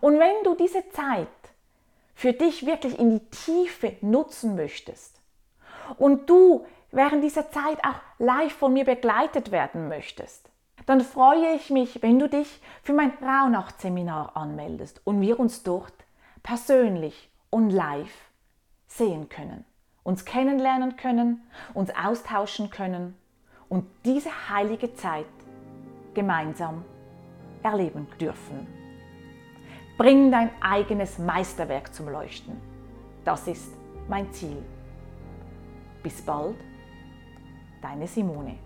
Und 0.00 0.18
wenn 0.18 0.44
du 0.44 0.54
diese 0.54 0.88
Zeit 0.90 1.28
für 2.14 2.32
dich 2.32 2.66
wirklich 2.66 2.98
in 2.98 3.10
die 3.10 3.30
Tiefe 3.30 3.96
nutzen 4.00 4.56
möchtest 4.56 5.20
und 5.98 6.28
du 6.30 6.66
während 6.90 7.24
dieser 7.24 7.50
Zeit 7.50 7.78
auch 7.84 8.00
live 8.18 8.52
von 8.52 8.72
mir 8.72 8.84
begleitet 8.84 9.50
werden 9.50 9.88
möchtest, 9.88 10.48
dann 10.86 11.00
freue 11.00 11.54
ich 11.54 11.70
mich, 11.70 12.02
wenn 12.02 12.18
du 12.18 12.28
dich 12.28 12.60
für 12.82 12.92
mein 12.92 13.12
Rauhnachtseminar 13.22 14.36
anmeldest 14.36 15.00
und 15.04 15.20
wir 15.20 15.40
uns 15.40 15.62
dort 15.62 15.94
persönlich 16.42 17.30
und 17.50 17.70
live 17.70 18.14
sehen 18.86 19.28
können, 19.28 19.64
uns 20.02 20.24
kennenlernen 20.24 20.96
können, 20.96 21.42
uns 21.72 21.90
austauschen 21.94 22.70
können 22.70 23.16
und 23.68 23.86
diese 24.04 24.30
heilige 24.50 24.94
Zeit 24.94 25.26
gemeinsam 26.12 26.84
erleben 27.62 28.06
dürfen. 28.20 28.83
Bring 29.96 30.32
dein 30.32 30.50
eigenes 30.60 31.18
Meisterwerk 31.18 31.94
zum 31.94 32.08
Leuchten. 32.08 32.60
Das 33.24 33.46
ist 33.46 33.72
mein 34.08 34.32
Ziel. 34.32 34.62
Bis 36.02 36.20
bald, 36.20 36.56
deine 37.80 38.06
Simone. 38.06 38.58